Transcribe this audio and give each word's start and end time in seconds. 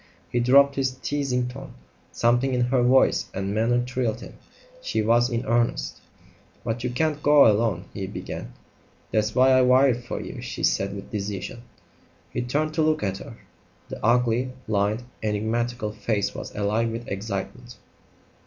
He 0.31 0.39
dropped 0.39 0.77
his 0.77 0.93
teasing 0.93 1.47
tone. 1.47 1.75
Something 2.11 2.55
in 2.55 2.61
her 2.61 2.81
voice 2.81 3.29
and 3.35 3.53
manner 3.53 3.83
thrilled 3.85 4.21
him. 4.21 4.33
She 4.81 5.03
was 5.03 5.29
in 5.29 5.45
earnest. 5.45 6.01
"But 6.63 6.83
you 6.83 6.89
can't 6.89 7.21
go 7.21 7.45
alone" 7.45 7.85
he 7.93 8.07
began. 8.07 8.51
"That's 9.11 9.35
why 9.35 9.51
I 9.51 9.61
wired 9.61 10.03
for 10.03 10.19
you," 10.19 10.41
she 10.41 10.63
said 10.63 10.95
with 10.95 11.11
decision. 11.11 11.61
He 12.31 12.41
turned 12.41 12.73
to 12.73 12.81
look 12.81 13.03
at 13.03 13.19
her. 13.19 13.37
The 13.89 14.03
ugly, 14.03 14.53
lined, 14.67 15.03
enigmatical 15.21 15.91
face 15.91 16.33
was 16.33 16.55
alive 16.55 16.89
with 16.89 17.07
excitement. 17.07 17.75